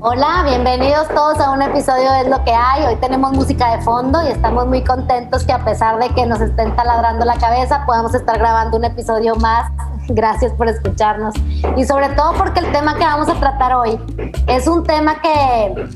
[0.00, 2.84] Hola, bienvenidos todos a un episodio de Es lo que hay.
[2.84, 6.40] Hoy tenemos música de fondo y estamos muy contentos que a pesar de que nos
[6.40, 9.72] estén taladrando la cabeza, podamos estar grabando un episodio más.
[10.08, 11.34] Gracias por escucharnos.
[11.76, 13.98] Y sobre todo porque el tema que vamos a tratar hoy
[14.46, 15.88] es un tema que,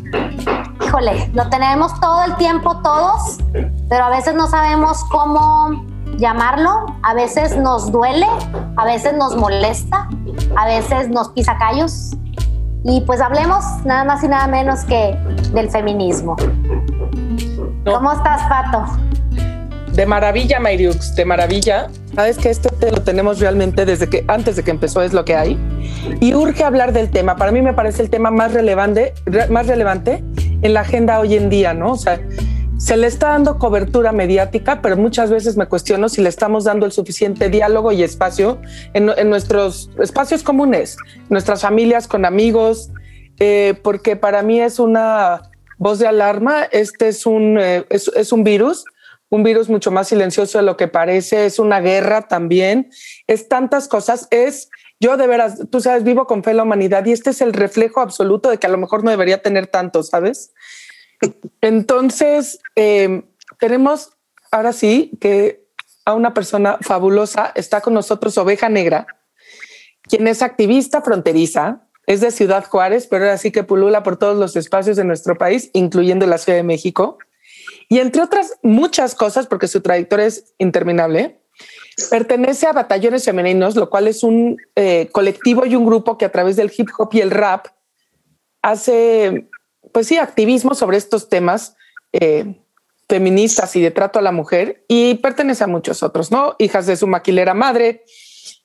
[0.85, 3.39] híjole, lo tenemos todo el tiempo todos,
[3.89, 5.85] pero a veces no sabemos cómo
[6.17, 8.27] llamarlo, a veces nos duele,
[8.77, 10.09] a veces nos molesta,
[10.57, 12.17] a veces nos pisa callos
[12.85, 15.17] y pues hablemos nada más y nada menos que
[15.53, 16.37] del feminismo.
[17.85, 18.85] ¿Cómo estás, Pato?
[19.93, 21.89] De maravilla, Mayriux, de maravilla.
[22.15, 25.25] Sabes que esto te lo tenemos realmente desde que antes de que empezó es lo
[25.25, 25.59] que hay
[26.21, 27.37] y urge hablar del tema.
[27.37, 29.15] Para mí me parece el tema más relevante,
[29.51, 30.25] más relevante
[30.63, 31.93] en la agenda hoy en día, ¿no?
[31.93, 32.21] O sea,
[32.83, 36.85] se le está dando cobertura mediática, pero muchas veces me cuestiono si le estamos dando
[36.85, 38.61] el suficiente diálogo y espacio
[38.93, 40.97] en, nuestros espacios comunes,
[41.31, 42.91] nuestras familias, con amigos,
[43.39, 45.43] eh, porque para mí es una
[45.79, 46.65] voz de alarma.
[46.65, 48.85] Este es un, eh, es, un virus,
[49.29, 52.91] un virus mucho más silencioso de lo que parece, es una guerra también,
[53.29, 57.07] es tantas cosas, es yo de veras, tú sabes, vivo con fe en la humanidad
[57.07, 60.03] y este es el reflejo absoluto de que a lo mejor no debería tener tanto,
[60.03, 60.53] ¿sabes?
[61.61, 63.23] Entonces, eh,
[63.59, 64.11] tenemos
[64.51, 65.65] ahora sí que
[66.05, 69.07] a una persona fabulosa está con nosotros, Oveja Negra,
[70.03, 74.37] quien es activista fronteriza, es de Ciudad Juárez, pero ahora sí que pulula por todos
[74.37, 77.19] los espacios de nuestro país, incluyendo la Ciudad de México.
[77.89, 81.41] Y entre otras muchas cosas, porque su trayectoria es interminable,
[82.11, 86.33] pertenece a Batallones Femeninos, lo cual es un eh, colectivo y un grupo que a
[86.33, 87.69] través del hip hop y el rap
[88.63, 89.49] hace
[89.93, 91.77] pues sí, activismo sobre estos temas
[92.13, 92.61] eh,
[93.09, 96.57] feministas y de trato a la mujer y pertenece a muchos otros, ¿no?
[96.59, 98.05] Hijas de su maquilera madre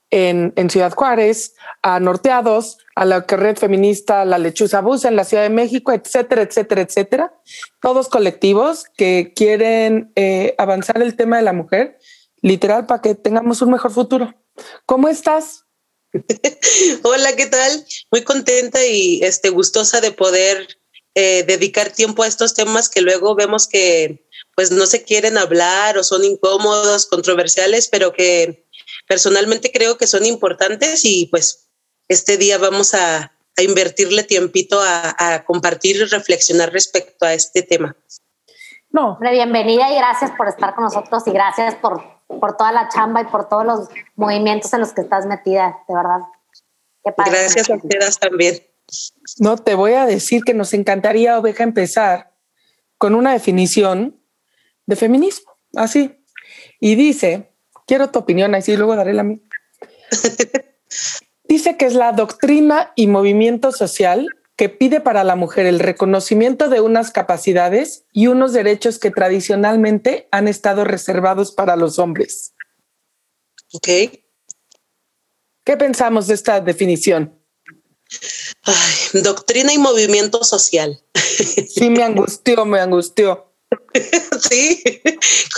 [0.09, 5.43] en, Ciudad Juárez, a Norteados, a la red feminista La Lechuza Bus en la Ciudad
[5.43, 7.33] de México, etcétera, etcétera, etcétera.
[7.81, 11.99] Todos colectivos que quieren eh, avanzar el tema de la mujer,
[12.41, 14.33] literal, para que tengamos un mejor futuro.
[14.85, 15.65] ¿Cómo estás?
[17.03, 17.85] Hola, ¿qué tal?
[18.11, 20.76] Muy contenta y este, gustosa de poder
[21.19, 25.97] eh, dedicar tiempo a estos temas que luego vemos que pues no se quieren hablar
[25.97, 28.67] o son incómodos, controversiales, pero que
[29.07, 31.71] personalmente creo que son importantes y pues
[32.07, 37.95] este día vamos a, invertirle tiempito a, compartir y reflexionar respecto a este tema.
[38.91, 39.17] No.
[39.19, 43.25] Bienvenida y gracias por estar con nosotros y gracias por, por toda la chamba y
[43.25, 46.19] por todos los movimientos en los que estás metida, de verdad.
[47.03, 48.66] Gracias a ustedes también.
[49.39, 52.33] No, te voy a decir que nos encantaría, Oveja, empezar
[52.97, 54.19] con una definición
[54.85, 56.23] de feminismo, así.
[56.79, 57.51] Y dice,
[57.85, 59.39] quiero tu opinión, así luego daré la mía.
[61.43, 66.67] dice que es la doctrina y movimiento social que pide para la mujer el reconocimiento
[66.67, 72.55] de unas capacidades y unos derechos que tradicionalmente han estado reservados para los hombres.
[73.73, 73.87] Ok.
[75.63, 77.37] ¿Qué pensamos de esta definición?
[79.13, 81.01] Doctrina y movimiento social.
[81.13, 83.51] Sí, me angustió, me angustió.
[84.49, 84.83] sí,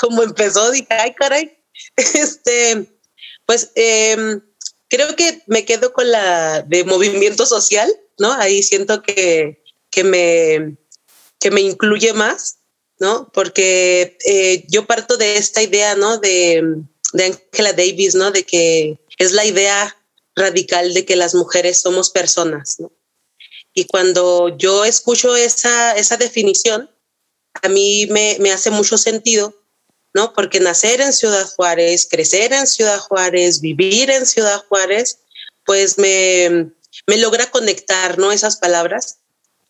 [0.02, 1.58] como empezó, dije, ay, caray.
[1.96, 2.86] Este,
[3.46, 4.42] pues em,
[4.90, 8.32] creo que me quedo con la de movimiento social, ¿no?
[8.34, 10.78] Ahí siento que, que, me,
[11.40, 12.60] que me incluye más,
[13.00, 13.32] ¿no?
[13.34, 16.18] Porque eh, yo parto de esta idea, ¿no?
[16.18, 16.62] De,
[17.14, 18.32] de Angela Davis, ¿no?
[18.32, 19.96] De que es la idea
[20.36, 22.92] radical de que las mujeres somos personas, ¿no?
[23.80, 26.92] Y cuando yo escucho esa, esa definición,
[27.62, 29.56] a mí me, me hace mucho sentido,
[30.14, 30.34] ¿no?
[30.34, 35.20] Porque nacer en Ciudad Juárez, crecer en Ciudad Juárez, vivir en Ciudad Juárez,
[35.66, 36.74] pues me,
[37.08, 38.34] me logra conectar, ¿no?
[38.34, 39.20] Esas palabras,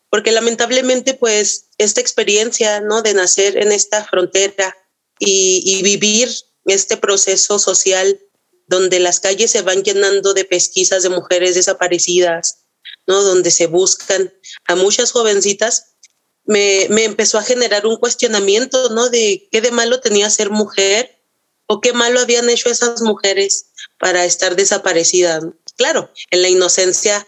[0.08, 3.02] porque lamentablemente, pues, esta experiencia, ¿no?
[3.02, 4.76] De nacer en esta frontera
[5.20, 6.28] y, y vivir
[6.64, 8.18] este proceso social
[8.66, 12.64] donde las calles se van llenando de pesquisas de mujeres desaparecidas,
[13.10, 13.22] ¿no?
[13.22, 14.32] Donde se buscan
[14.66, 15.96] a muchas jovencitas,
[16.44, 19.10] me, empezó a generar un cuestionamiento, ¿no?
[19.10, 21.22] De qué de malo tenía ser mujer
[21.66, 23.66] o qué malo habían hecho esas mujeres
[23.98, 25.44] para estar desaparecidas.
[25.76, 27.26] Claro, en la inocencia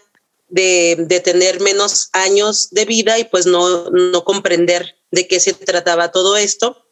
[0.49, 5.53] de, de, tener menos años de vida y pues no, no comprender de qué se
[5.53, 6.83] trataba todo esto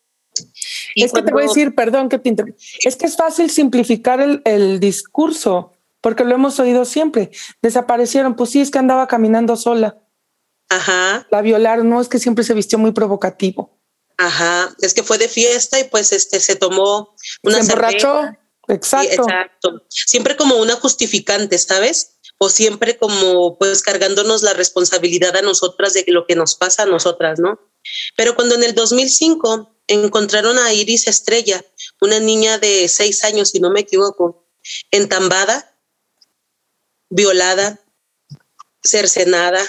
[0.96, 2.34] es que te voy a decir, perdón que te
[2.84, 7.32] es que es fácil simplificar el, el, discurso, porque lo hemos oído siempre.
[7.62, 9.98] Desaparecieron, pues sí, es que andaba caminando sola.
[10.70, 11.28] Ajá.
[11.32, 13.80] La violaron, no, es que siempre se vistió muy provocativo.
[14.18, 18.22] Ajá, es que fue de fiesta y pues este se tomó una se emborrachó.
[18.68, 19.24] Exacto.
[19.24, 19.86] exacto.
[19.90, 22.20] Siempre como una justificante, ¿sabes?
[22.44, 26.86] o siempre como pues cargándonos la responsabilidad a nosotras de lo que nos pasa a
[26.88, 27.60] nosotras, ¿no?
[28.18, 31.64] Pero cuando en el 2005 encontraron a Iris Estrella,
[32.02, 34.48] una niña de seis años, si no me equivoco,
[34.90, 35.71] entambada,
[37.12, 37.80] violada,
[38.82, 39.62] cercenada.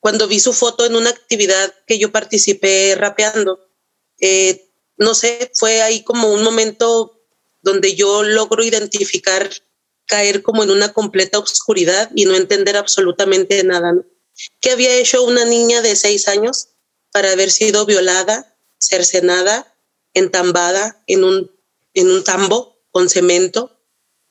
[0.00, 3.60] Cuando vi su foto en una actividad que yo participé rapeando,
[4.18, 7.22] eh, no sé, fue ahí como un momento
[7.62, 9.50] donde yo logro identificar
[10.06, 13.94] caer como en una completa oscuridad y no entender absolutamente nada.
[14.60, 16.70] ¿Qué había hecho una niña de seis años
[17.12, 19.76] para haber sido violada, cercenada,
[20.14, 21.50] entambada en un,
[21.92, 23.77] en un tambo con cemento?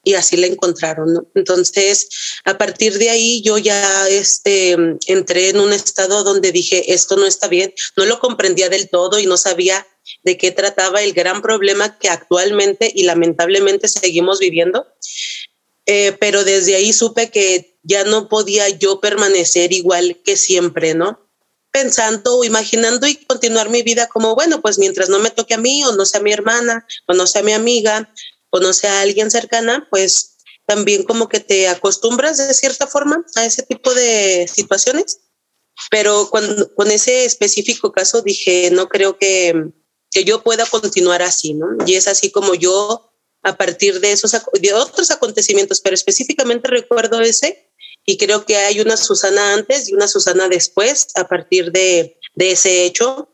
[0.08, 1.28] Y así la encontraron.
[1.36, 2.08] Entonces,
[2.46, 4.78] a partir de ahí yo ya este,
[5.08, 7.74] entré en un estado donde dije, esto no está bien.
[7.98, 9.86] No lo comprendía del todo y no sabía
[10.24, 14.88] de qué trataba el gran problema que actualmente y lamentablemente seguimos viviendo.
[15.86, 21.20] Eh, pero desde ahí supe que ya no podía yo permanecer igual que siempre, ¿no?
[21.72, 25.58] Pensando o imaginando y continuar mi vida como, bueno, pues mientras no me toque a
[25.58, 28.10] mí o no sea mi hermana o no sea mi amiga
[28.50, 33.46] o no sea alguien cercana, pues también como que te acostumbras de cierta forma a
[33.46, 35.22] ese tipo de situaciones.
[35.92, 39.72] Pero cuando, con ese específico caso dije, no creo que,
[40.12, 41.68] que yo pueda continuar así, ¿no?
[41.86, 43.14] Y es así como yo
[43.44, 47.72] a partir de esos de otros acontecimientos, pero específicamente recuerdo ese
[48.06, 52.52] y creo que hay una Susana antes y una Susana después a partir de, de
[52.52, 53.30] ese hecho,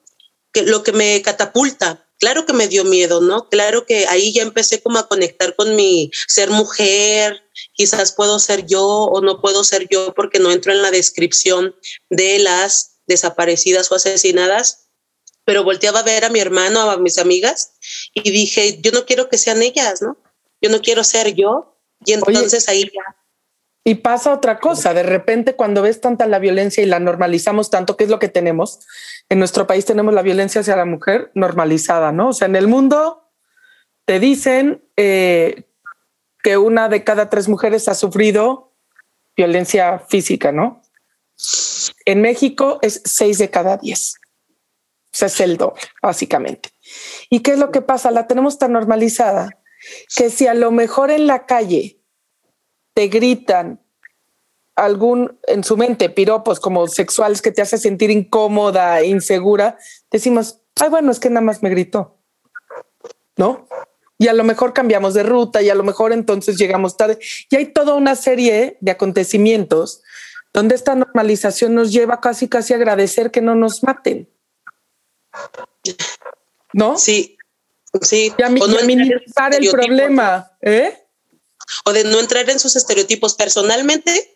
[0.51, 3.49] que lo que me catapulta, claro que me dio miedo, ¿no?
[3.49, 7.43] Claro que ahí ya empecé como a conectar con mi ser mujer,
[7.73, 11.75] quizás puedo ser yo o no puedo ser yo porque no entro en la descripción
[12.09, 14.87] de las desaparecidas o asesinadas,
[15.43, 17.73] pero volteaba a ver a mi hermano, a mis amigas,
[18.13, 20.15] y dije, yo no quiero que sean ellas, ¿no?
[20.61, 21.77] Yo no quiero ser yo.
[22.05, 23.17] Y entonces ahí ya.
[23.83, 27.97] Y pasa otra cosa, de repente cuando ves tanta la violencia y la normalizamos tanto,
[27.97, 28.79] ¿qué es lo que tenemos?
[29.29, 32.29] En nuestro país tenemos la violencia hacia la mujer normalizada, ¿no?
[32.29, 33.31] O sea, en el mundo
[34.05, 35.65] te dicen eh,
[36.43, 38.73] que una de cada tres mujeres ha sufrido
[39.35, 40.81] violencia física, ¿no?
[42.05, 44.15] En México es seis de cada diez.
[45.13, 46.69] O sea, es el doble, básicamente.
[47.29, 48.11] ¿Y qué es lo que pasa?
[48.11, 49.59] La tenemos tan normalizada
[50.15, 52.01] que si a lo mejor en la calle
[52.93, 53.82] te gritan
[54.75, 59.77] algún en su mente piropos como sexuales que te hace sentir incómoda, insegura,
[60.11, 62.17] decimos, ay, bueno, es que nada más me gritó,
[63.37, 63.67] ¿no?
[64.17, 67.19] Y a lo mejor cambiamos de ruta y a lo mejor entonces llegamos tarde.
[67.49, 70.01] Y hay toda una serie de acontecimientos
[70.53, 74.29] donde esta normalización nos lleva casi, casi a agradecer que no nos maten.
[76.71, 76.97] ¿No?
[76.97, 77.37] Sí,
[78.01, 78.31] sí.
[78.37, 81.05] Y a, o no minimizar el problema, ¿eh?
[81.85, 84.32] O de no entrar en sus estereotipos personalmente.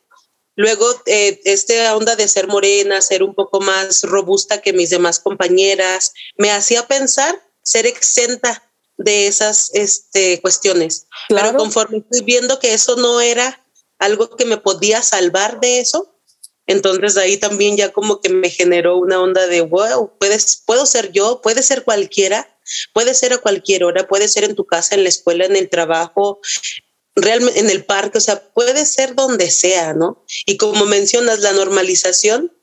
[0.58, 5.20] Luego, eh, esta onda de ser morena, ser un poco más robusta que mis demás
[5.20, 8.64] compañeras, me hacía pensar ser exenta
[8.98, 11.06] de esas este, cuestiones.
[11.30, 13.64] Pero conforme estoy viendo que eso no era
[14.00, 16.20] algo que me podía salvar de eso,
[16.66, 21.12] entonces ahí también ya como que me generó una onda de, wow, puedes, puedo ser
[21.12, 22.58] yo, puede ser cualquiera,
[22.94, 25.70] puede ser a cualquier hora, puede ser en tu casa, en la escuela, en el
[25.70, 26.42] trabajo,
[27.18, 30.24] realmente en el parque, o sea, puede ser donde sea, ¿no?
[30.46, 32.56] Y como mencionas, la normalización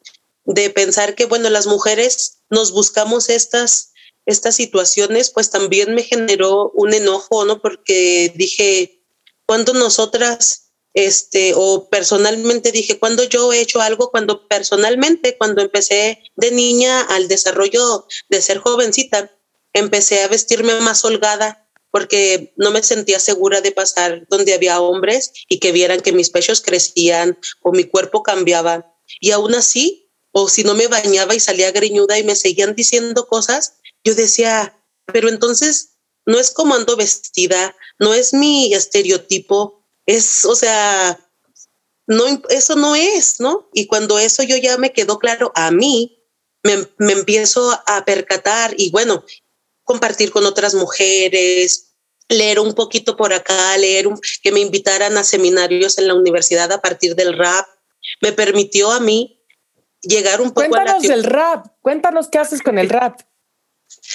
[0.44, 3.92] de pensar que, bueno, las mujeres nos buscamos estas,
[4.26, 7.60] estas situaciones, pues también me generó un enojo, ¿no?
[7.60, 9.02] Porque dije,
[9.44, 16.22] cuando nosotras este, o personalmente dije, cuando yo he hecho algo, cuando personalmente, cuando empecé
[16.36, 19.36] de niña al desarrollo de ser jovencita,
[19.72, 21.63] empecé a vestirme más holgada
[21.94, 26.28] porque no me sentía segura de pasar donde había hombres y que vieran que mis
[26.28, 28.92] pechos crecían o mi cuerpo cambiaba.
[29.20, 33.28] Y aún así, o si no me bañaba y salía greñuda y me seguían diciendo
[33.28, 35.90] cosas, yo decía, pero entonces
[36.26, 41.20] no es como ando vestida, no es mi estereotipo, es, o sea,
[42.08, 43.70] no, eso no es, ¿no?
[43.72, 46.20] Y cuando eso yo ya me quedó claro a mí,
[46.64, 49.24] me, me empiezo a percatar y bueno,
[49.84, 51.94] compartir con otras mujeres,
[52.28, 54.08] leer un poquito por acá, leer
[54.42, 57.66] que me invitaran a seminarios en la universidad a partir del rap,
[58.20, 59.42] me permitió a mí
[60.00, 63.20] llegar un poco Cuéntanos del rap, cuéntanos qué haces con el rap.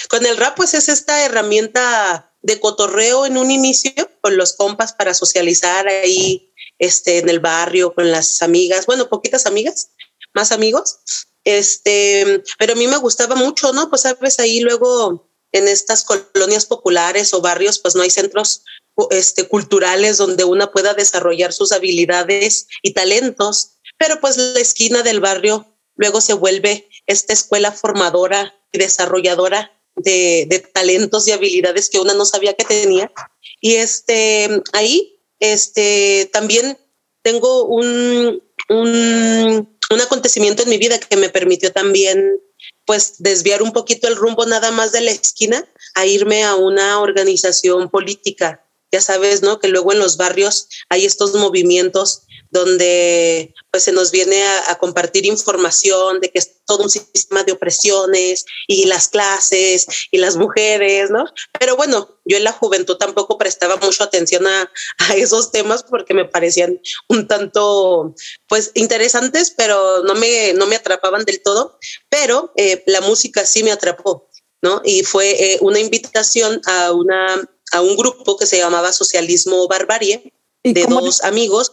[0.10, 4.94] Con el rap, pues es esta herramienta de cotorreo en un inicio con los compas
[4.94, 9.92] para socializar ahí este, en el barrio con las amigas, bueno, poquitas amigas,
[10.34, 11.00] más amigos.
[11.44, 13.90] Este, pero a mí me gustaba mucho, ¿no?
[13.90, 18.64] Pues sabes, ahí luego en estas colonias populares o barrios, pues no hay centros
[19.12, 25.20] este, culturales donde una pueda desarrollar sus habilidades y talentos, pero pues la esquina del
[25.20, 25.66] barrio
[25.96, 32.14] luego se vuelve esta escuela formadora y desarrolladora de, de, talentos y habilidades que una
[32.14, 33.12] no sabía que tenía.
[33.60, 36.78] Y este, ahí este, también
[37.22, 42.42] tengo un, un, un acontecimiento en mi vida que me permitió también
[42.90, 47.00] pues desviar un poquito el rumbo nada más de la esquina a irme a una
[47.02, 48.66] organización política.
[48.92, 49.60] Ya sabes, ¿no?
[49.60, 54.78] Que luego en los barrios hay estos movimientos donde pues se nos viene a, a,
[54.78, 60.36] compartir información de que es todo un sistema de opresiones y las clases y las
[60.36, 61.26] mujeres, ¿no?
[61.60, 66.14] Pero bueno, yo en la juventud tampoco prestaba mucho atención a, a esos temas porque
[66.14, 68.16] me parecían un tanto,
[68.48, 71.80] pues, interesantes, pero no me, no me atrapaban del todo.
[72.10, 74.30] Pero eh, la música sí me atrapó,
[74.62, 74.82] ¿no?
[74.86, 80.34] Y fue eh, una invitación a, una, a un grupo que se llamaba Socialismo Barbarie,
[80.64, 81.72] de dos amigos,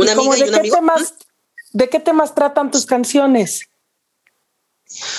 [0.00, 0.76] una amiga y un amigo.
[0.76, 1.14] Temas,
[1.72, 3.68] ¿De qué temas tratan tus canciones?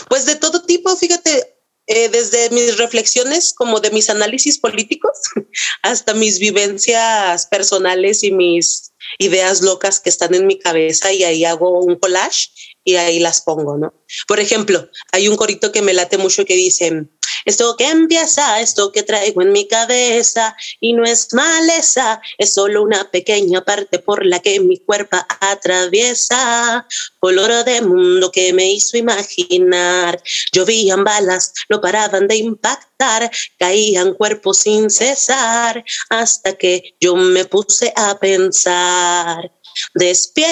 [0.10, 1.56] Pues de todo tipo, fíjate,
[1.88, 5.18] eh, desde mis reflexiones como de mis análisis políticos
[5.82, 11.46] hasta mis vivencias personales y mis ideas locas que están en mi cabeza y ahí
[11.46, 12.50] hago un collage
[12.84, 13.94] y ahí las pongo, ¿no?
[14.28, 17.08] Por ejemplo, hay un corito que me late mucho que dice,
[17.46, 22.84] esto que empieza, esto que traigo en mi cabeza, y no es maleza, es solo
[22.84, 26.88] una pequeña parte por la que mi cuerpo atraviesa.
[27.20, 30.22] Color de mundo que me hizo imaginar.
[30.52, 37.94] Llovían balas, no paraban de impactar, caían cuerpos sin cesar, hasta que yo me puse
[37.96, 39.52] a pensar.
[39.96, 40.50] Despierta,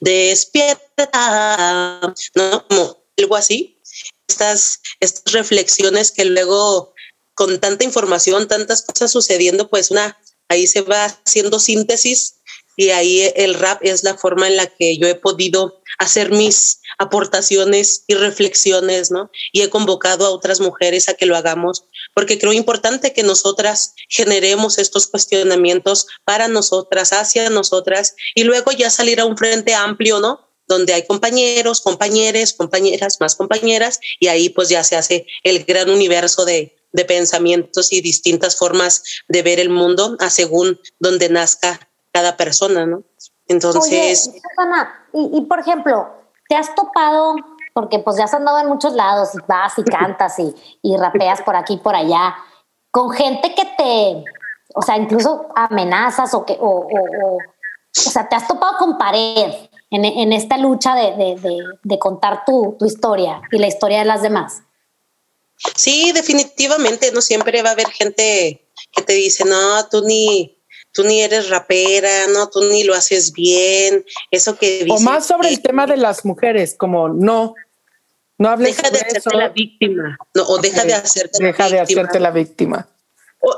[0.00, 1.10] despierta,
[2.34, 2.66] ¿no?
[2.68, 3.74] Como algo así
[4.28, 6.94] estas, estas reflexiones que luego
[7.34, 10.18] con tanta información, tantas cosas sucediendo, pues una,
[10.48, 12.36] ahí se va haciendo síntesis
[12.76, 16.80] y ahí el rap es la forma en la que yo he podido hacer mis
[16.98, 19.30] aportaciones y reflexiones, ¿no?
[19.52, 21.84] Y he convocado a otras mujeres a que lo hagamos,
[22.14, 28.90] porque creo importante que nosotras generemos estos cuestionamientos para nosotras, hacia nosotras, y luego ya
[28.90, 30.48] salir a un frente amplio, ¿no?
[30.66, 35.90] donde hay compañeros, compañeras, compañeras, más compañeras, y ahí pues ya se hace el gran
[35.90, 41.90] universo de, de pensamientos y distintas formas de ver el mundo a según donde nazca
[42.12, 43.02] cada persona, ¿no?
[43.46, 44.30] Entonces...
[44.30, 44.40] Oye,
[45.12, 46.08] y, y, por ejemplo,
[46.48, 47.34] ¿te has topado,
[47.74, 51.42] porque pues ya has andado en muchos lados, y vas y cantas y, y rapeas
[51.42, 52.34] por aquí y por allá,
[52.90, 54.24] con gente que te,
[54.74, 57.40] o sea, incluso amenazas o que, o, o, o, o
[57.92, 59.52] sea, te has topado con pared,
[59.94, 64.04] en, en esta lucha de, de, de, contar tu, tu historia y la historia de
[64.04, 64.62] las demás?
[65.76, 70.60] Sí, definitivamente, no siempre va a haber gente que te dice, no, tú ni,
[70.92, 75.48] tú ni eres rapera, no, tú ni lo haces bien, eso que O más sobre
[75.48, 77.54] el tema de las mujeres, como no,
[78.38, 79.30] no hables Deja de hacerte eso.
[79.30, 80.88] la víctima, no, o deja okay.
[80.88, 82.02] de hacerte deja la víctima.
[82.02, 82.88] de hacerte la víctima.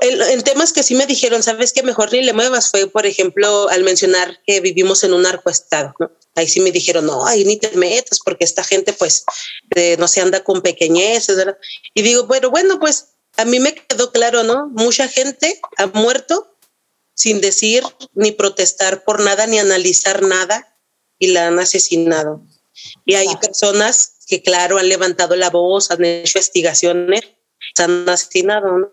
[0.00, 3.06] En, en, temas que sí me dijeron, sabes que mejor ni le muevas, fue, por
[3.06, 6.10] ejemplo, al mencionar que vivimos en un narcoestado, ¿no?
[6.34, 9.24] Ahí sí me dijeron, no, ahí ni te metas, porque esta gente, pues,
[9.76, 11.56] eh, no se anda con pequeñeces, ¿verdad?
[11.94, 14.68] Y digo, bueno, bueno, pues a mí me quedó claro, ¿no?
[14.68, 16.56] Mucha gente ha muerto
[17.14, 17.82] sin decir
[18.14, 20.76] ni protestar por nada, ni analizar nada,
[21.18, 22.42] y la han asesinado.
[23.04, 27.22] Y hay personas que, claro, han levantado la voz, han hecho investigaciones,
[27.74, 28.92] se han asesinado.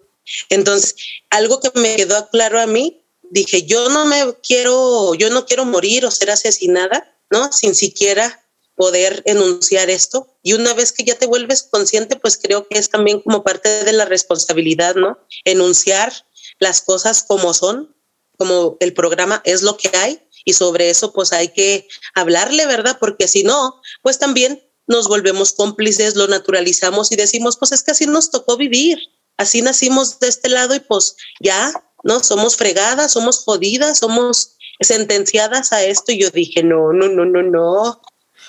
[0.49, 0.95] Entonces,
[1.29, 5.65] algo que me quedó claro a mí, dije, yo no me quiero, yo no quiero
[5.65, 7.51] morir o ser asesinada, ¿no?
[7.51, 10.37] Sin siquiera poder enunciar esto.
[10.41, 13.83] Y una vez que ya te vuelves consciente, pues creo que es también como parte
[13.83, 15.17] de la responsabilidad, ¿no?
[15.45, 16.13] Enunciar
[16.59, 17.95] las cosas como son,
[18.37, 22.97] como el programa es lo que hay y sobre eso pues hay que hablarle, ¿verdad?
[22.99, 27.91] Porque si no, pues también nos volvemos cómplices, lo naturalizamos y decimos, pues es que
[27.91, 28.99] así nos tocó vivir,
[29.37, 31.71] así nacimos de este lado y pues ya,
[32.03, 32.21] ¿no?
[32.21, 37.41] Somos fregadas, somos jodidas, somos sentenciadas a esto y yo dije, no, no, no, no,
[37.41, 38.01] no.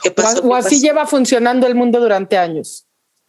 [0.02, 0.40] ¿Qué pasó?
[0.40, 0.82] O, o así pasó?
[0.82, 2.86] lleva funcionando el mundo durante años.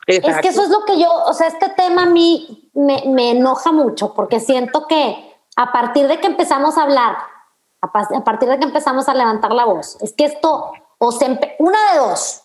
[0.07, 0.37] Exacto.
[0.37, 3.31] Es que eso es lo que yo, o sea, este tema a mí me, me
[3.31, 7.17] enoja mucho porque siento que a partir de que empezamos a hablar,
[7.81, 11.25] a, a, partir de que empezamos a levantar la voz, es que esto, o se
[11.59, 12.41] una de dos,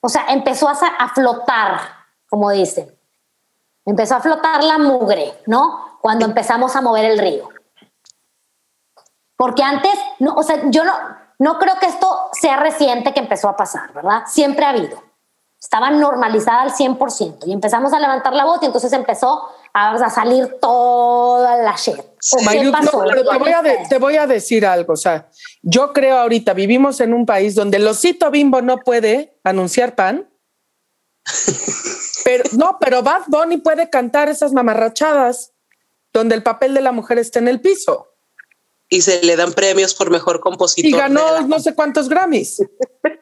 [0.00, 1.80] o sea, empezó a, a flotar,
[2.28, 2.96] como dicen,
[3.84, 5.98] empezó a flotar la mugre, ¿no?
[6.00, 7.48] Cuando empezamos a mover el río.
[9.36, 9.92] Porque antes,
[10.34, 10.92] o sea, yo no,
[11.38, 14.24] no creo que esto sea reciente que empezó a pasar, ¿verdad?
[14.26, 15.02] Siempre ha habido.
[15.60, 20.58] estaba normalizada al 100% y empezamos a levantar la voz y entonces empezó a, salir
[20.60, 22.00] toda la shit.
[23.88, 25.28] Te, voy a decir algo, o sea,
[25.62, 30.28] yo creo ahorita vivimos en un país donde el osito bimbo no puede anunciar pan.
[32.24, 35.52] pero no, pero Bad Bunny puede cantar esas mamarrachadas
[36.12, 38.12] donde el papel de la mujer está en el piso.
[38.88, 40.88] Y se le dan premios por mejor compositor.
[40.88, 42.62] Y ganó no sé cuántos Grammys.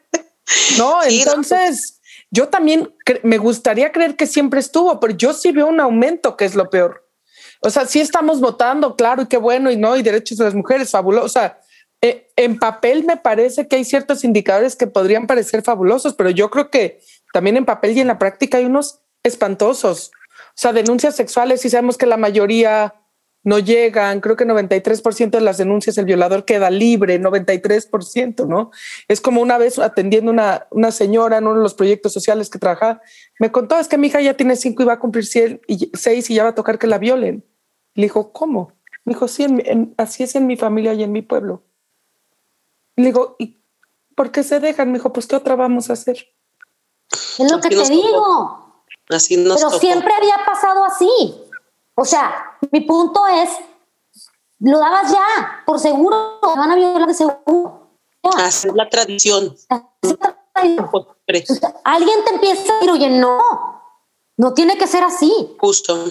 [0.77, 2.93] no, entonces yo también
[3.23, 6.69] me gustaría creer que siempre estuvo, pero yo sí veo un aumento, que es lo
[6.69, 7.04] peor.
[7.65, 10.53] O sea, sí estamos votando, claro, y qué bueno, y no, y derechos de las
[10.53, 11.25] mujeres, fabuloso.
[11.25, 11.59] O sea,
[11.99, 16.51] eh, en papel me parece que hay ciertos indicadores que podrían parecer fabulosos, pero yo
[16.51, 16.99] creo que
[17.33, 20.11] también en papel y en la práctica hay unos espantosos.
[20.13, 22.93] O sea, denuncias sexuales y sabemos que la mayoría
[23.41, 28.69] no llegan, creo que 93% de las denuncias el violador queda libre, 93%, ¿no?
[29.07, 32.59] Es como una vez atendiendo una, una señora en uno de los proyectos sociales que
[32.59, 33.01] trabaja,
[33.39, 36.33] me contó, es que mi hija ya tiene cinco y va a cumplir seis y
[36.35, 37.43] ya va a tocar que la violen.
[37.95, 38.73] Le dijo, ¿cómo?
[39.03, 39.45] Me dijo, sí,
[39.97, 41.63] así es en mi familia y en mi pueblo.
[42.95, 43.57] Le digo, ¿y
[44.15, 44.91] por qué se dejan?
[44.91, 46.33] Me dijo, pues, ¿qué otra vamos a hacer?
[47.39, 48.83] Es lo que te digo.
[49.09, 51.09] Así nos Pero siempre había pasado así.
[51.95, 53.49] O sea, mi punto es,
[54.59, 57.89] lo dabas ya, por seguro, te van a violar de seguro.
[58.37, 59.55] Así es la tradición.
[61.83, 63.39] Alguien te empieza a decir, oye, no,
[64.37, 65.55] no tiene que ser así.
[65.59, 66.05] Justo.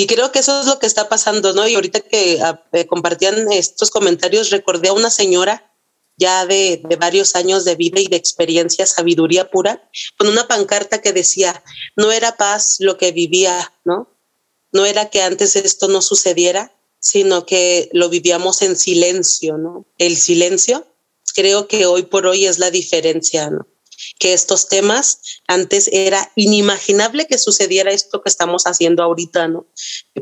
[0.00, 1.68] Y creo que eso es lo que está pasando, ¿no?
[1.68, 5.76] Y ahorita que ah, eh, compartían estos comentarios, recordé a una señora
[6.16, 11.12] ya de, varios años de vida y de experiencia, sabiduría pura, con una pancarta que
[11.12, 11.62] decía,
[11.96, 14.08] no era paz lo que vivía, ¿no?
[14.72, 19.84] No era que antes esto no sucediera, sino que lo vivíamos en silencio, ¿no?
[19.98, 20.86] El silencio
[21.34, 23.66] creo que hoy por hoy es la diferencia, ¿no?
[24.20, 29.66] Que estos temas antes era inimaginable que sucediera esto que estamos haciendo ahorita, ¿no?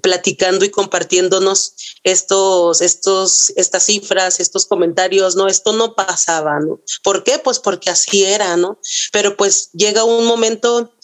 [0.00, 1.74] Platicando y compartiéndonos
[2.04, 5.48] estos, estos, estas cifras, estos comentarios, ¿no?
[5.48, 6.80] Esto no pasaba, ¿no?
[7.02, 7.40] ¿Por qué?
[7.40, 8.78] Pues porque así era, ¿no?
[9.12, 10.94] Pero pues llega un momento,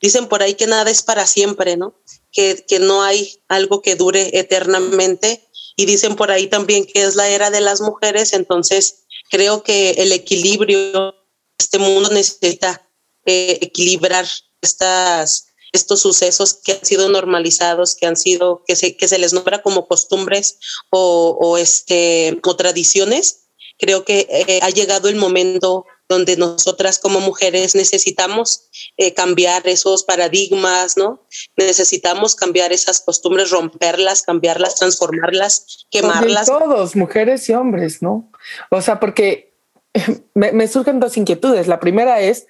[0.00, 2.00] dicen por ahí que nada es para siempre, ¿no?
[2.30, 5.44] Que, que no hay algo que dure eternamente.
[5.76, 9.90] Y dicen por ahí también que es la era de las mujeres, entonces creo que
[9.98, 11.16] el equilibrio
[11.64, 12.86] este mundo necesita
[13.26, 14.26] eh, equilibrar
[14.60, 19.32] estas, estos sucesos que han sido normalizados, que han sido, que se, que se les
[19.32, 20.58] nombra como costumbres
[20.90, 23.48] o, este, o tradiciones.
[23.78, 30.04] Creo que eh, ha llegado el momento donde nosotras como mujeres necesitamos eh, cambiar esos
[30.04, 31.26] paradigmas, ¿no?
[31.56, 36.46] Necesitamos cambiar esas costumbres, romperlas, cambiarlas, transformarlas, quemarlas.
[36.46, 38.30] Todos, mujeres y hombres, ¿no?
[38.70, 39.53] O sea, porque
[40.34, 41.66] me, surgen dos inquietudes.
[41.66, 42.46] La primera es,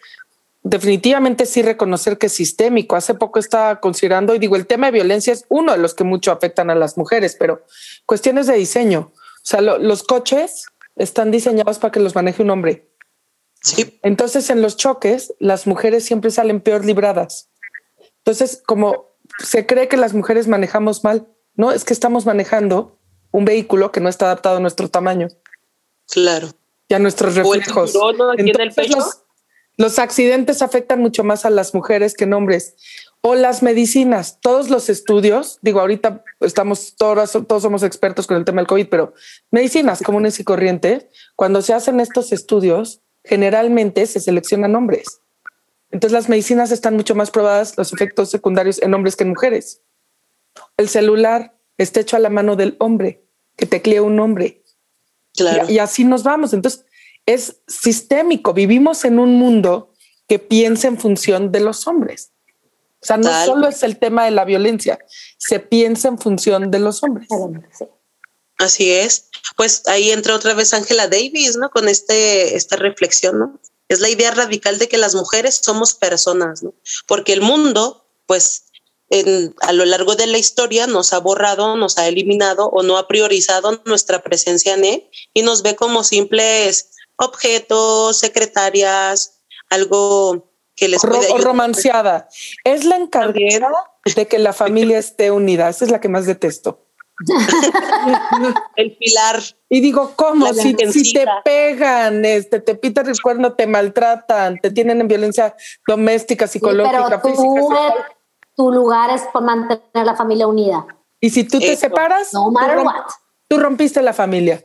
[0.63, 2.97] definitivamente sí reconocer que es sistémico.
[2.97, 6.05] Hace poco estaba considerando, y digo, el tema de violencia es uno de los que
[6.05, 7.65] mucho afectan a las mujeres, pero
[8.07, 9.13] cuestiones de diseño.
[9.15, 12.89] O sea, los coches están diseñados para que los maneje un hombre.
[13.63, 13.99] Sí.
[14.03, 17.51] Entonces, en los choques, las mujeres siempre salen peor libradas.
[18.19, 22.99] Entonces, como se cree que las mujeres manejamos mal, no es que estamos manejando
[23.33, 25.29] un vehículo que no está adaptado a nuestro tamaño.
[26.07, 26.49] Claro
[26.89, 27.95] y a nuestros reflejos.
[29.77, 32.77] los, accidentes afectan mucho más a las mujeres que en hombres.
[33.21, 38.45] O las medicinas, todos los estudios, digo, ahorita estamos todos, todos somos expertos con el
[38.45, 39.15] tema del COVID, pero
[39.51, 45.21] medicinas comunes y corrientes, cuando se hacen estos estudios, generalmente se seleccionan hombres.
[45.91, 49.81] Entonces las medicinas están mucho más probadas, los efectos secundarios en hombres que en mujeres.
[50.77, 53.25] El celular está hecho a la mano del hombre,
[53.57, 54.64] que teclea un hombre.
[55.69, 56.53] Y, así nos vamos.
[56.53, 56.85] Entonces,
[57.27, 58.53] es sistémico.
[58.53, 59.93] Vivimos en un mundo
[60.29, 62.31] que piensa en función de los hombres.
[63.01, 64.99] O sea, no solo es el tema de la violencia,
[65.37, 67.29] se piensa en función de los hombres.
[68.57, 69.27] Así es.
[69.57, 71.71] Pues ahí entra otra vez Angela Davis, ¿no?
[71.71, 73.61] Con este, esta reflexión, ¿no?
[73.89, 76.73] Es la idea radical de que las mujeres somos personas, ¿no?
[77.07, 78.64] Porque el mundo, pues,
[79.61, 83.07] a lo largo de la historia nos ha borrado, nos ha eliminado o no ha
[83.07, 91.01] priorizado nuestra presencia en él y nos ve como simples objetos, secretarias, algo que les
[91.01, 92.29] puede O romanceada.
[92.65, 95.69] Es la encargada de que la familia esté unida.
[95.69, 96.81] Esa es la que más detesto.
[98.77, 99.41] el pilar.
[99.69, 100.53] Y digo, ¿cómo?
[100.53, 105.55] Si, te pegan, este, te pitan el cuerno, te maltratan, te tienen en violencia
[105.87, 108.14] doméstica, psicológica, física
[108.57, 110.87] tu lugar es por mantener la familia unida.
[111.21, 113.05] Y si tú te separas, no matter tú, what.
[113.49, 114.65] tú rompiste la familia.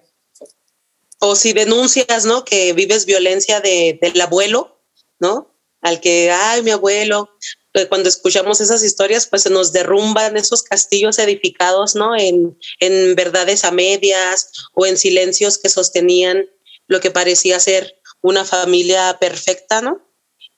[1.19, 2.45] O si denuncias, ¿no?
[2.45, 4.79] Que vives violencia de, del abuelo,
[5.19, 5.49] ¿no?
[5.81, 7.29] al que, ay, mi abuelo,
[7.73, 12.15] pues, cuando escuchamos esas historias, pues se nos derrumban esos castillos edificados, ¿no?
[12.17, 16.45] En, en verdades a medias o en silencios que sostenían
[16.87, 20.01] lo que parecía ser una familia perfecta, ¿no?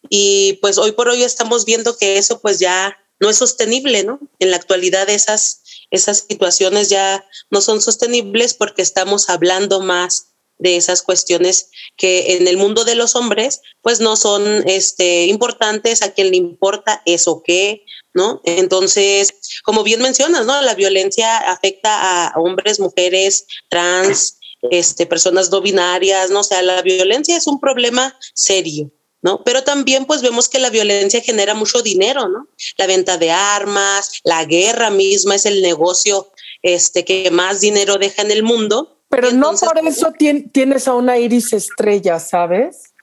[0.09, 4.19] Y pues hoy por hoy estamos viendo que eso pues ya no es sostenible, ¿no?
[4.39, 10.75] En la actualidad esas, esas situaciones ya no son sostenibles porque estamos hablando más de
[10.75, 16.11] esas cuestiones que en el mundo de los hombres pues no son este, importantes, a
[16.11, 18.41] quien le importa eso qué, ¿no?
[18.43, 20.59] Entonces, como bien mencionas, ¿no?
[20.61, 26.41] La violencia afecta a hombres, mujeres, trans, este, personas no binarias, ¿no?
[26.41, 28.91] O sea, la violencia es un problema serio.
[29.23, 29.43] ¿No?
[29.43, 32.47] Pero también pues vemos que la violencia genera mucho dinero, ¿no?
[32.77, 36.31] La venta de armas, la guerra misma es el negocio
[36.63, 40.13] este, que más dinero deja en el mundo pero no por eso
[40.53, 42.93] tienes a una iris estrella, ¿sabes?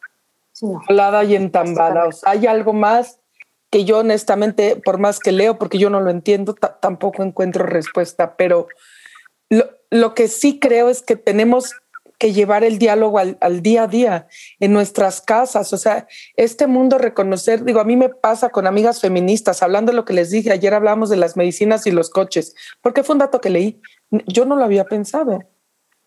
[0.52, 1.22] Sí, no.
[1.22, 2.06] y entambada.
[2.06, 3.20] O sea, hay algo más
[3.70, 8.36] que yo honestamente, por más que leo, porque yo no lo entiendo, tampoco encuentro respuesta,
[8.36, 8.68] pero
[9.90, 11.74] lo, que sí creo es que tenemos
[12.18, 14.26] que llevar el diálogo al, al, día a día
[14.58, 15.72] en nuestras casas.
[15.72, 19.96] O sea, este mundo reconocer, digo, a mí me pasa con amigas feministas, hablando de
[19.96, 23.20] lo que les dije, ayer hablamos de las medicinas y los coches, porque fue un
[23.20, 23.80] dato que leí,
[24.26, 25.38] yo no lo había pensado.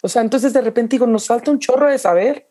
[0.04, 2.48] O sea, entonces de repente digo, nos falta un chorro de saber.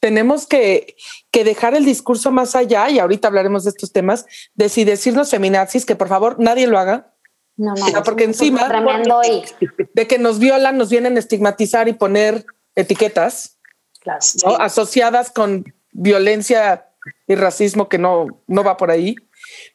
[0.00, 0.94] Tenemos que,
[1.32, 5.30] que dejar el discurso más allá, y ahorita hablaremos de estos temas, de si decirnos
[5.30, 7.14] feminazis, que por favor nadie lo haga.
[7.56, 8.68] No, no, porque encima
[9.92, 12.46] de que nos violan, nos vienen a estigmatizar y poner
[12.78, 13.58] etiquetas
[14.58, 16.88] asociadas con violencia
[17.26, 19.16] y racismo que no, no va por ahí.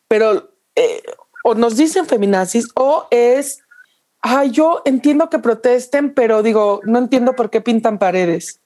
[0.08, 1.04] Pero eh,
[1.44, 3.63] o nos dicen feminazis o es
[4.22, 8.62] ah, yo entiendo que protesten, pero digo, no entiendo por qué pintan paredes.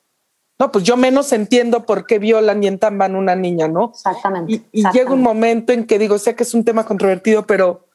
[0.60, 3.92] No, pues yo menos entiendo por qué violan y entamban una niña, ¿no?
[3.94, 4.64] Exactamente.
[4.72, 7.88] Y, llega un momento en que digo, sé que es un tema controvertido, pero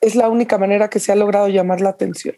[0.00, 2.36] es la única manera que se ha logrado llamar la atención.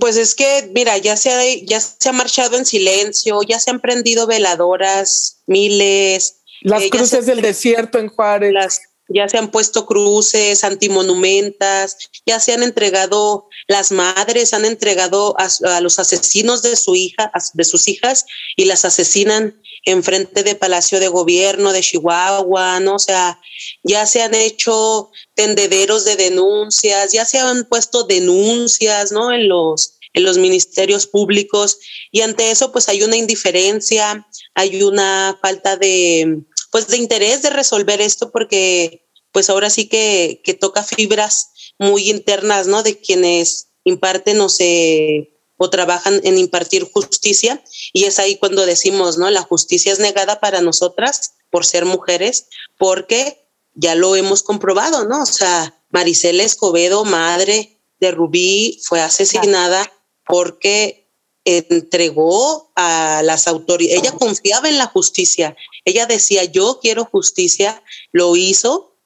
[0.00, 3.70] Pues es que, mira, ya se ha, ya se ha marchado en silencio, ya se
[3.70, 6.36] han prendido veladoras, miles.
[6.62, 8.52] Las eh, cruces del desierto en Juárez.
[8.52, 8.80] Las,
[9.14, 11.96] ya se han puesto cruces, antimonumentas,
[12.26, 17.64] ya se han entregado, las madres han entregado a, los asesinos de su hija, de
[17.64, 18.24] sus hijas,
[18.56, 22.94] y las asesinan en frente de Palacio de Gobierno de Chihuahua, ¿no?
[22.94, 23.40] O sea,
[23.82, 29.32] ya se han hecho tendederos de denuncias, ya se han puesto denuncias, ¿no?
[29.32, 31.78] En los, en los ministerios públicos,
[32.12, 37.50] y ante eso, pues hay una indiferencia, hay una falta de, pues de interés de
[37.50, 42.82] resolver esto porque pues ahora sí que, que toca fibras muy internas, ¿no?
[42.82, 49.16] De quienes imparten o se o trabajan en impartir justicia y es ahí cuando decimos,
[49.16, 49.30] ¿no?
[49.30, 52.46] La justicia es negada para nosotras por ser mujeres
[52.78, 55.22] porque ya lo hemos comprobado, ¿no?
[55.22, 59.92] O sea, Maricela Escobedo, madre de Rubí, fue asesinada
[60.26, 61.01] porque
[61.44, 68.36] entregó a las autoridades, ella confiaba en la justicia, ella decía, yo quiero justicia, lo
[68.36, 68.98] hizo,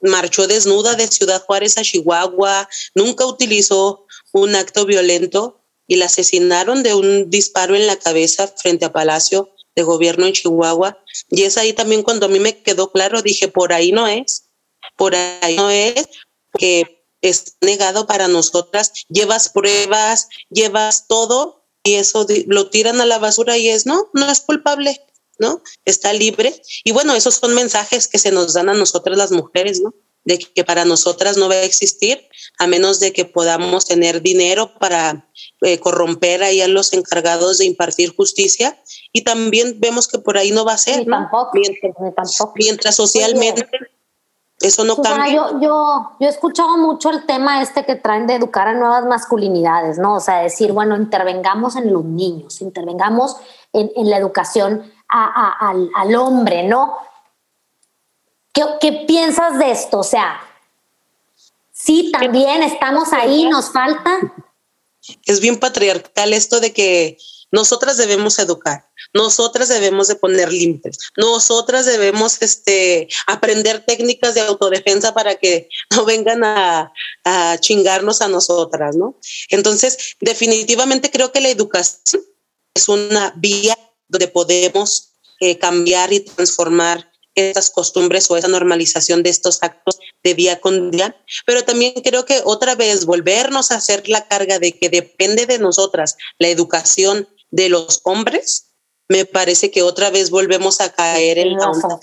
[0.00, 6.82] marchó desnuda de Ciudad Juárez a Chihuahua, nunca utilizó un acto violento y la asesinaron
[6.82, 10.98] de un disparo en la cabeza frente a Palacio de Gobierno en Chihuahua.
[11.30, 14.50] Y es ahí también cuando a mí me quedó claro, dije, por ahí no es,
[14.96, 16.08] por ahí no es,
[16.58, 23.18] que es negado para nosotras, llevas pruebas, llevas todo y eso lo tiran a la
[23.18, 25.00] basura y es, no, no es culpable,
[25.38, 25.62] ¿no?
[25.84, 26.60] Está libre.
[26.82, 29.94] Y bueno, esos son mensajes que se nos dan a nosotras las mujeres, ¿no?
[30.24, 32.26] De que para nosotras no va a existir
[32.58, 35.28] a menos de que podamos tener dinero para
[35.60, 38.82] eh, corromper ahí a los encargados de impartir justicia.
[39.12, 41.16] Y también vemos que por ahí no va a ser, ¿no?
[41.16, 41.92] Tampoco, mientras,
[42.56, 43.68] mientras socialmente
[44.60, 45.34] eso no cambia.
[45.34, 49.04] Yo, yo, yo he escuchado mucho el tema este que traen de educar a nuevas
[49.04, 50.14] masculinidades, ¿no?
[50.14, 53.36] O sea, decir, bueno, intervengamos en los niños, intervengamos
[53.72, 56.96] en, en la educación al, al, hombre, ¿no?
[58.52, 59.98] ¿Qué, ¿Qué piensas de esto?
[59.98, 60.40] O sea,
[61.72, 64.18] sí, también estamos ahí, nos falta.
[65.26, 67.18] Es bien patriarcal esto de que
[67.54, 75.14] nosotras debemos educar, nosotras debemos de poner límites, nosotras debemos este, aprender técnicas de autodefensa
[75.14, 76.92] para que no vengan a,
[77.60, 79.20] chingarnos a nosotras, ¿no?
[79.50, 82.24] Entonces, definitivamente creo que la educación
[82.74, 89.30] es una vía donde podemos eh, cambiar y transformar estas costumbres o esa normalización de
[89.30, 94.08] estos actos de día con día, pero también creo que otra vez volvernos a hacer
[94.08, 98.72] la carga de que depende de nosotras la educación de los hombres,
[99.08, 101.98] me parece que otra vez volvemos a caer en la onda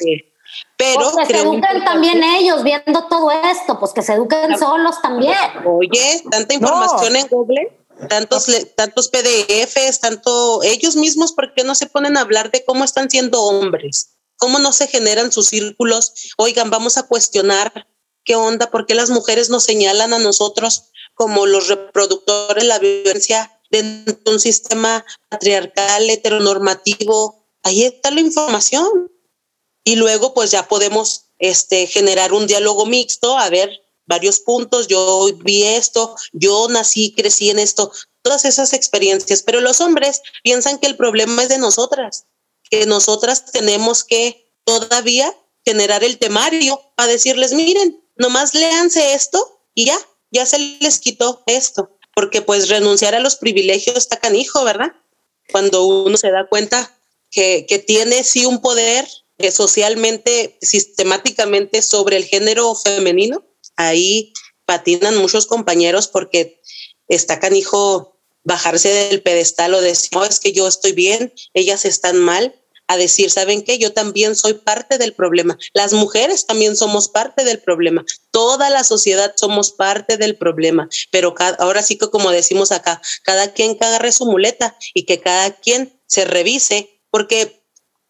[0.78, 5.02] pero pues que se eduquen también ellos viendo todo esto, pues que se eduquen solos
[5.02, 5.36] también.
[5.66, 11.88] Oye, tanta información en Google, tantos, tantos PDFs, tanto ellos mismos, ¿por qué no se
[11.88, 14.18] ponen a hablar de cómo están siendo hombres?
[14.38, 16.34] ¿Cómo no se generan sus círculos?
[16.38, 17.88] Oigan, vamos a cuestionar
[18.26, 22.80] qué onda, por qué las mujeres nos señalan a nosotros como los reproductores de la
[22.80, 27.46] violencia dentro de un sistema patriarcal, heteronormativo.
[27.64, 29.12] Ahí está la información
[29.84, 35.30] y luego pues ya podemos este, generar un diálogo mixto, a ver varios puntos, yo
[35.38, 40.88] vi esto, yo nací, crecí en esto, todas esas experiencias, pero los hombres piensan que
[40.88, 42.26] el problema es de nosotras,
[42.70, 45.34] que nosotras tenemos que todavía
[45.66, 49.98] generar el temario para decirles, miren, nomás léanse esto y ya,
[50.30, 54.94] ya se les quitó esto, porque pues renunciar a los privilegios está canijo, ¿verdad?
[55.52, 56.98] Cuando uno se da cuenta
[57.30, 59.08] que, que tiene sí un poder
[59.50, 63.44] socialmente, sistemáticamente sobre el género femenino.
[63.78, 64.34] Ahí
[64.66, 66.62] patinan muchos compañeros porque
[67.08, 72.18] está canijo bajarse del pedestal o decir, no, es que yo estoy bien, ellas están
[72.18, 72.61] mal,
[72.92, 73.78] a decir, ¿saben qué?
[73.78, 75.58] Yo también soy parte del problema.
[75.74, 78.04] Las mujeres también somos parte del problema.
[78.32, 80.90] Toda la sociedad somos parte del problema.
[81.10, 85.22] Pero ahora sí que como decimos acá, cada quien que agarre su muleta y que
[85.22, 87.64] cada quien se revise, porque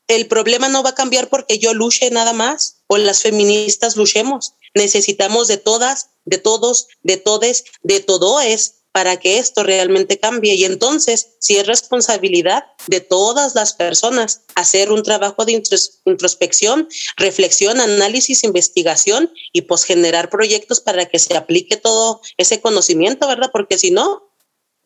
[0.07, 4.55] el problema no va a cambiar porque yo luche nada más o las feministas luchemos.
[4.73, 10.55] Necesitamos de todas, de todos, de todes, de todoes para que esto realmente cambie.
[10.55, 15.63] Y entonces, si es responsabilidad de todas las personas hacer un trabajo de
[16.05, 23.27] introspección, reflexión, análisis, investigación y pues generar proyectos para que se aplique todo ese conocimiento,
[23.27, 23.49] ¿verdad?
[23.51, 24.29] Porque si no,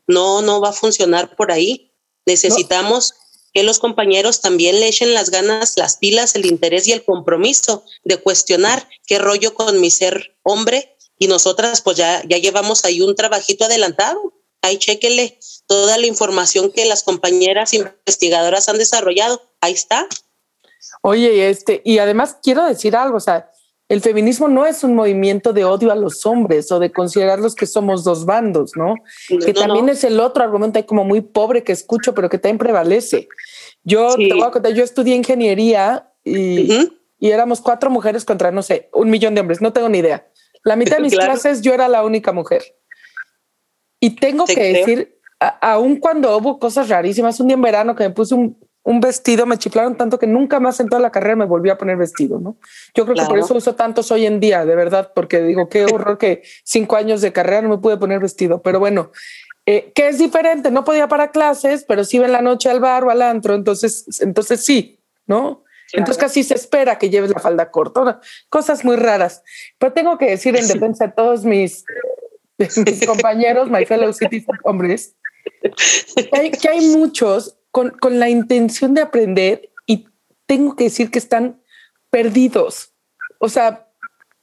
[0.07, 1.91] no, no va a funcionar por ahí.
[2.25, 3.13] Necesitamos
[3.53, 7.85] que los compañeros también le echen las ganas, las pilas, el interés y el compromiso
[8.03, 13.01] de cuestionar qué rollo con mi ser hombre y nosotras pues ya, ya llevamos ahí
[13.01, 14.33] un trabajito adelantado.
[14.61, 19.41] Ahí chéquele toda la información que las compañeras investigadoras han desarrollado.
[19.61, 20.07] Ahí está.
[21.01, 23.51] Oye, este, y además quiero decir algo, o sea,
[23.87, 27.67] el feminismo no es un movimiento de odio a los hombres o de considerarlos que
[27.67, 28.95] somos dos bandos, ¿no?
[29.27, 32.57] que también es el otro argumento ahí como muy pobre que escucho, pero que también
[32.57, 33.27] prevalece.
[33.83, 36.73] Yo te voy a contar, yo estudié ingeniería y,
[37.19, 40.27] y, éramos cuatro mujeres contra, no sé, un millón de hombres, no tengo ni idea.
[40.65, 42.63] La mitad de mis clases yo era la única mujer.
[43.99, 45.19] Y tengo que decir,
[45.61, 49.45] aun cuando hubo cosas rarísimas, un día en verano que me puse un, un vestido,
[49.45, 52.39] me chiflaron tanto que nunca más en toda la carrera me volví a poner vestido,
[52.39, 52.57] ¿no?
[52.95, 55.85] Yo creo que por eso uso tantos hoy en día, de verdad, porque digo, qué
[55.93, 59.11] horror que cinco años de carrera no me pude poner vestido, pero bueno,
[59.67, 62.79] eh, que es diferente, no podía para clases, pero sí iba en la noche al
[62.79, 65.63] bar o al antro, entonces, entonces sí, ¿no?
[65.93, 68.19] Entonces casi se espera que lleves la falda corta,
[68.49, 69.43] cosas muy raras.
[69.77, 71.85] Pero tengo que decir en defensa de todos mis,
[72.57, 75.15] mis compañeros, my fellow citizens hombres,
[76.31, 80.07] hay, que hay muchos con, con la intención de aprender y
[80.45, 81.61] tengo que decir que están
[82.09, 82.93] perdidos.
[83.39, 83.89] O sea,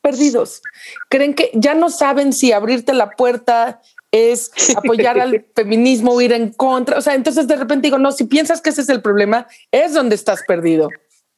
[0.02, 0.62] perdidos.
[1.08, 6.32] Creen que ya no saben si abrirte la puerta es apoyar al feminismo o ir
[6.32, 6.98] en contra.
[6.98, 9.94] O sea, entonces de repente digo, no, si piensas que ese es el problema, es
[9.94, 10.90] donde estás perdido.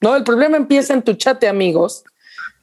[0.05, 2.05] No, el problema empieza en tu chat de amigos.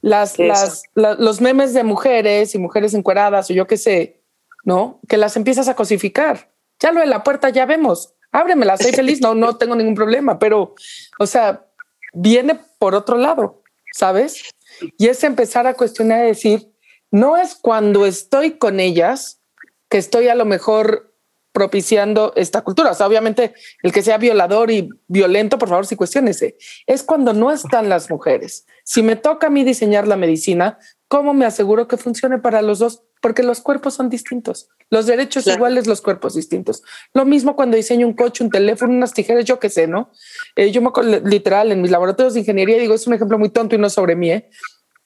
[0.02, 4.22] Las, las, los memes de mujeres y mujeres encueradas o yo qué sé,
[4.64, 5.00] ¿no?
[5.08, 6.50] Que las empiezas a cosificar.
[6.80, 10.40] Ya lo de la puerta ya vemos ábremela, soy feliz, no, no tengo ningún problema,
[10.40, 10.76] pero,
[11.20, 11.66] o sea,
[12.14, 13.62] viene por otro lado,
[13.94, 14.50] ¿sabes?
[14.98, 16.72] Y es empezar a cuestionar y decir,
[17.12, 19.42] no es cuando estoy con ellas
[19.90, 21.11] que estoy a lo mejor
[21.52, 22.92] propiciando esta cultura.
[22.92, 26.58] O sea, obviamente el que sea violador y violento, por favor, sí cuestionese.
[26.88, 28.66] Es cuando no están las mujeres.
[28.84, 32.80] Si me toca a mí diseñar la medicina, ¿cómo me aseguro que funcione para los
[32.80, 33.04] dos?
[33.22, 34.70] Porque los cuerpos son distintos.
[34.90, 36.84] Los derechos iguales, los cuerpos distintos.
[37.14, 40.12] Lo mismo cuando diseño un coche, un teléfono, unas tijeras, yo qué sé, ¿no?
[40.56, 40.92] Eh, yo me
[41.24, 44.16] literal en mis laboratorios de ingeniería digo, es un ejemplo muy tonto y no sobre
[44.16, 44.50] mí, ¿eh?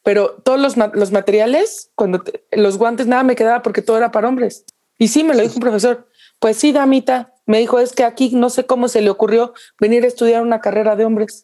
[0.05, 4.29] pero todos los, los materiales, cuando los guantes, nada me quedaba porque todo era para
[4.29, 4.63] hombres.
[4.99, 6.07] Y sí, me lo dijo un profesor.
[6.45, 10.03] Pues sí, damita, me dijo, es que aquí no sé cómo se le ocurrió venir
[10.03, 11.41] a estudiar una carrera de hombres.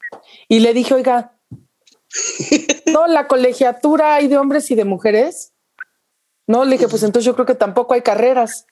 [0.48, 1.40] Y le dije, oiga,
[2.86, 5.56] no, la colegiatura hay de hombres y de mujeres.
[6.46, 8.68] No, le dije, pues entonces yo creo que tampoco hay carreras.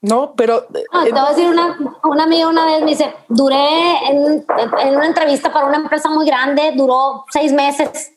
[0.00, 0.68] No, pero.
[0.92, 4.46] No, te voy a decir una, una amiga una vez me dice: duré en,
[4.78, 8.12] en, una entrevista para una empresa muy grande, duró seis meses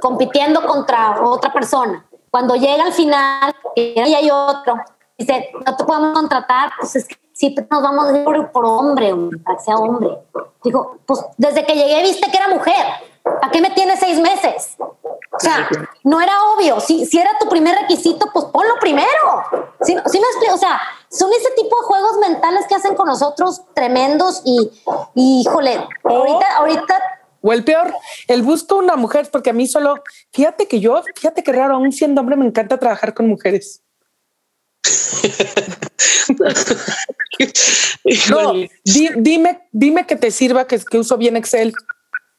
[0.00, 2.04] compitiendo contra otra persona.
[2.32, 4.74] Cuando llega al final, y hay otro,
[5.18, 9.12] dice: No te podemos contratar, pues es que siempre nos vamos por, por hombre,
[9.44, 10.18] para que sea hombre.
[10.62, 12.86] Digo, pues desde que llegué viste que era mujer.
[13.42, 14.76] ¿A qué me tienes seis meses?
[14.78, 15.68] O sea,
[16.04, 16.78] no era obvio.
[16.80, 19.08] Si, si era tu primer requisito, pues ponlo primero.
[19.80, 23.08] Si, si me explico, o sea, son ese tipo de juegos mentales que hacen con
[23.08, 24.70] nosotros tremendos y,
[25.14, 27.02] y híjole, ahorita, ahorita
[27.46, 27.92] o el peor,
[28.26, 31.92] el busco una mujer, porque a mí solo, fíjate que yo, fíjate que raro, aún
[31.92, 33.83] siendo hombre me encanta trabajar con mujeres.
[38.30, 38.52] no,
[39.16, 41.72] dime, dime que te sirva que, que, uso bien Excel,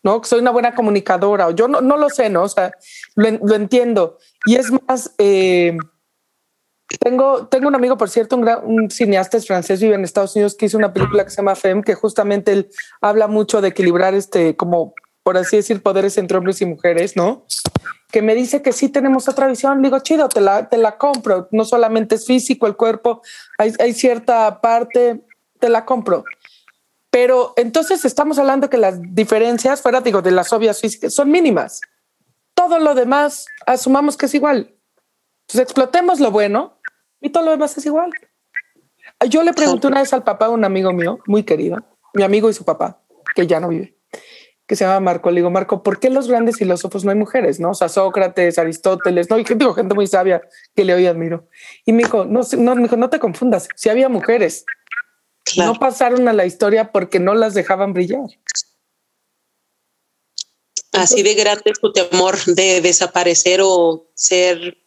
[0.03, 0.21] ¿no?
[0.21, 2.43] Que soy una buena comunicadora, o yo no, no lo sé, ¿no?
[2.43, 2.71] O sea,
[3.15, 4.19] lo, lo entiendo.
[4.45, 5.75] Y es más, eh,
[6.99, 10.67] tengo, tengo un amigo, por cierto, un, un, cineasta francés, vive en Estados Unidos, que
[10.67, 12.69] hizo una película que se llama Femme, que justamente él
[13.01, 14.93] habla mucho de equilibrar este, como
[15.25, 17.47] por así decir, poderes entre hombres y mujeres, ¿no?
[18.11, 19.81] Que me dice que sí tenemos otra visión.
[19.81, 21.47] Digo, chido, te la, te la compro.
[21.51, 23.21] No solamente es físico el cuerpo,
[23.57, 25.25] hay, hay cierta parte,
[25.59, 26.23] te la compro.
[27.09, 31.81] Pero entonces estamos hablando que las diferencias, fuera digo, de las obvias físicas, son mínimas.
[32.53, 34.75] Todo lo demás, asumamos que es igual.
[35.47, 36.79] Entonces explotemos lo bueno
[37.21, 38.11] y todo lo demás es igual.
[39.29, 41.77] Yo le pregunté una vez al papá un amigo mío, muy querido,
[42.13, 43.01] mi amigo y su papá,
[43.33, 43.94] que ya no vive,
[44.67, 45.30] que se llama Marco.
[45.30, 47.60] Le digo, Marco, ¿por qué los grandes filósofos no hay mujeres?
[47.60, 50.41] No, o sea, Sócrates, Aristóteles, no, y digo, gente muy sabia
[50.75, 51.47] que le hoy admiro.
[51.86, 54.65] Y me dijo, no, no, me dijo, no te confundas, si había mujeres,
[55.43, 55.73] claro.
[55.73, 58.25] no pasaron a la historia porque no las dejaban brillar.
[60.93, 64.78] Así de grande es tu temor de desaparecer o ser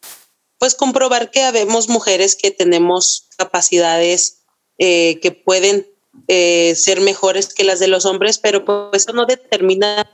[0.57, 4.43] pues comprobar que habemos mujeres que tenemos capacidades
[4.77, 5.87] eh, que pueden
[6.27, 10.09] eh, ser mejores que las de los hombres, pero pues eso no determina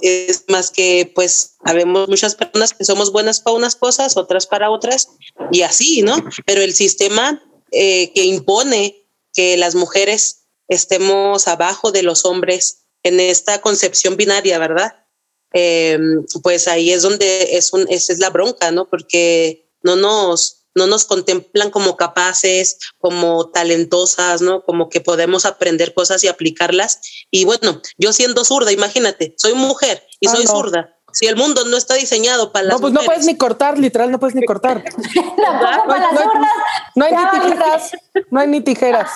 [0.00, 4.70] es más que pues habemos muchas personas que somos buenas para unas cosas, otras para
[4.70, 5.08] otras
[5.50, 6.16] y así, ¿no?
[6.46, 7.42] Pero el sistema
[7.72, 14.58] eh, que impone que las mujeres estemos abajo de los hombres en esta concepción binaria,
[14.58, 15.06] ¿verdad?
[15.52, 15.98] Eh,
[16.42, 18.88] pues ahí es donde es un, esa es la bronca, ¿no?
[18.88, 24.62] Porque no nos, no nos contemplan como capaces, como talentosas, ¿no?
[24.62, 27.00] Como que podemos aprender cosas y aplicarlas.
[27.30, 30.50] Y bueno, yo siendo zurda, imagínate, soy mujer y soy no.
[30.50, 30.90] zurda.
[31.12, 33.78] Si el mundo no está diseñado para las No, pues mujeres, no puedes ni cortar,
[33.78, 34.82] literal, no puedes ni cortar.
[35.36, 36.50] Las zurdas.
[36.96, 37.90] No hay ni tijeras,
[38.30, 39.10] no hay ni tijeras.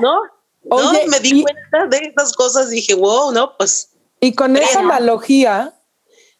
[0.00, 0.14] ¿No?
[0.70, 4.56] Oye, no, me di y- cuenta de estas cosas, dije, wow, no, pues Y con
[4.56, 4.94] esa Bueno.
[4.94, 5.74] analogía,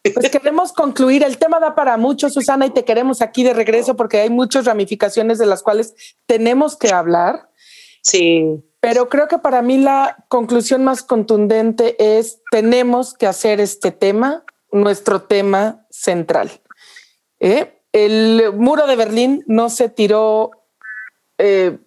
[0.03, 1.23] pues queremos concluir.
[1.23, 4.65] El tema da para mucho, Susana, y te queremos aquí de regreso porque hay muchas
[4.65, 5.93] ramificaciones de las cuales
[6.25, 7.49] tenemos que hablar.
[8.01, 13.91] sí, Pero creo que para mí la conclusión más contundente es tenemos que hacer este
[13.91, 16.61] tema nuestro tema central.
[17.39, 17.81] ¿eh?
[17.91, 20.51] El muro de Berlín no se tiró
[21.37, 21.77] eh,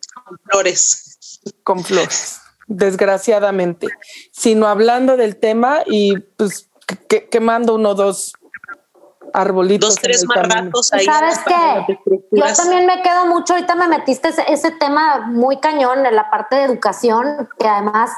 [0.51, 1.41] flores.
[1.63, 3.89] con flores, desgraciadamente,
[4.33, 6.69] sino hablando del tema y pues
[7.09, 8.35] que- quemando uno o dos
[9.33, 9.91] arbolitos.
[9.95, 11.05] Dos, tres más ratos ahí.
[11.05, 11.99] ¿Sabes qué?
[12.33, 16.31] Yo también me quedo mucho, ahorita me metiste ese, ese tema muy cañón en la
[16.31, 18.11] parte de educación, que además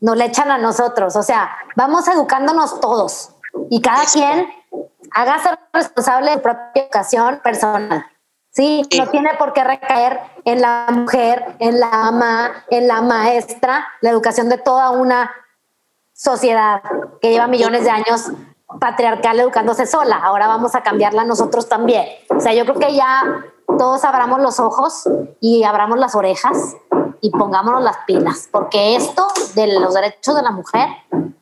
[0.00, 1.16] nos le echan a nosotros.
[1.16, 3.30] O sea, vamos educándonos todos
[3.70, 4.18] y cada Eso.
[4.18, 4.48] quien
[5.12, 8.04] haga ser responsable de su propia educación personal.
[8.52, 8.98] Sí, Sí.
[8.98, 14.10] no tiene por qué recaer en la mujer, en la ama, en la maestra, la
[14.10, 15.30] educación de toda una
[16.20, 16.82] sociedad
[17.22, 18.26] que lleva millones de años
[18.78, 20.16] patriarcal educándose sola.
[20.16, 22.06] Ahora vamos a cambiarla nosotros también.
[22.28, 23.44] O sea, yo creo que ya
[23.78, 25.04] todos abramos los ojos
[25.40, 26.76] y abramos las orejas
[27.22, 30.88] y pongámonos las pilas, porque esto de los derechos de la mujer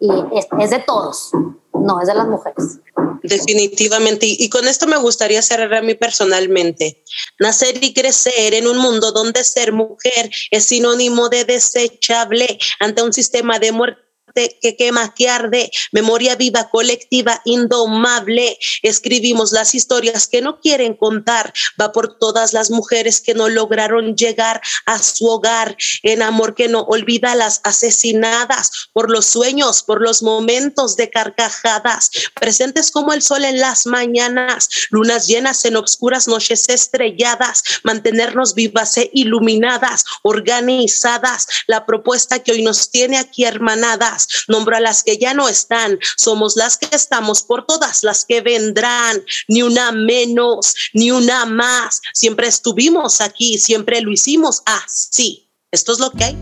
[0.01, 1.33] y es, es de todos,
[1.73, 2.79] no es de las mujeres.
[3.23, 4.27] Definitivamente.
[4.27, 7.03] Y, y con esto me gustaría cerrar a mí personalmente.
[7.41, 13.13] Nacer y crecer en un mundo donde ser mujer es sinónimo de desechable ante un
[13.13, 18.59] sistema de muerte que quema, que arde, memoria viva, colectiva, indomable.
[18.83, 21.53] Escribimos las historias que no quieren contar.
[21.81, 26.69] Va por todas las mujeres que no lograron llegar a su hogar en amor que
[26.69, 33.23] no olvida las asesinadas por los sueños, por los momentos de carcajadas, presentes como el
[33.23, 41.47] sol en las mañanas, lunas llenas en obscuras noches estrelladas, mantenernos vivas e iluminadas, organizadas.
[41.67, 44.18] La propuesta que hoy nos tiene aquí hermanadas,
[44.49, 48.41] nombro a las que ya no están, somos las que estamos por todas las que
[48.41, 52.01] vendrán, ni una menos, ni una más.
[52.15, 55.51] Siempre estuvimos aquí, siempre lo hicimos así.
[55.71, 56.39] Esto es lo que hay.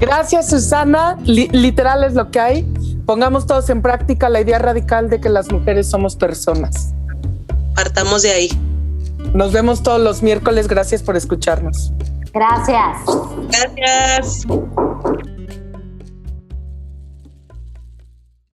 [0.00, 1.18] Gracias, Susana.
[1.24, 2.62] Li- literal es lo que hay.
[3.04, 6.94] Pongamos todos en práctica la idea radical de que las mujeres somos personas.
[7.74, 8.50] Partamos de ahí.
[9.34, 10.68] Nos vemos todos los miércoles.
[10.68, 11.92] Gracias por escucharnos.
[12.32, 13.04] Gracias.
[13.50, 14.46] Gracias.